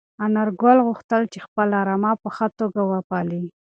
[0.25, 3.43] انارګل غوښتل چې خپله رمه په ښه توګه وپالي.